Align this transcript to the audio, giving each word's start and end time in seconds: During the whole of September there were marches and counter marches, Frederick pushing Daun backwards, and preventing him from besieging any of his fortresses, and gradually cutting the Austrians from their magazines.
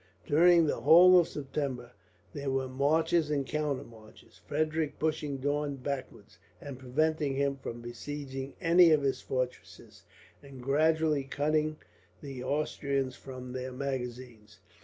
During 0.25 0.65
the 0.65 0.79
whole 0.81 1.19
of 1.19 1.27
September 1.27 1.91
there 2.33 2.49
were 2.49 2.67
marches 2.67 3.29
and 3.29 3.45
counter 3.45 3.83
marches, 3.83 4.41
Frederick 4.47 4.97
pushing 4.97 5.37
Daun 5.37 5.75
backwards, 5.75 6.39
and 6.59 6.79
preventing 6.79 7.35
him 7.35 7.55
from 7.57 7.81
besieging 7.81 8.55
any 8.59 8.89
of 8.89 9.03
his 9.03 9.21
fortresses, 9.21 10.01
and 10.41 10.59
gradually 10.59 11.23
cutting 11.25 11.77
the 12.19 12.43
Austrians 12.43 13.15
from 13.15 13.53
their 13.53 13.71
magazines. 13.71 14.57